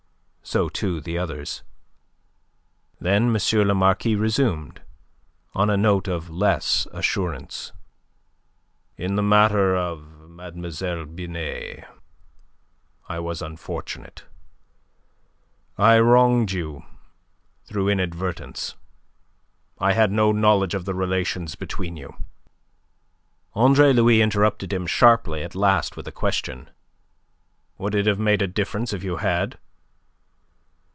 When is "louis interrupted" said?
23.93-24.73